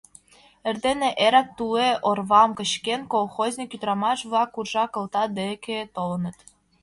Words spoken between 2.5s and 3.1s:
кычкен,